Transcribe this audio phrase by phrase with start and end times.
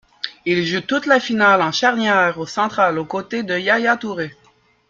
[0.45, 4.35] Il joue toute la finale en charnière centrale aux côtés de Yaya Touré.